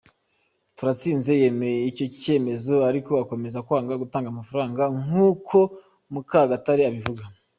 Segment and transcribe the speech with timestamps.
[0.75, 5.57] Turatsinze yemeye icyo cyemezo ariko akomeza kwanga gutanga amafaranga nk’uko
[6.13, 7.23] Mukagatare abivuga.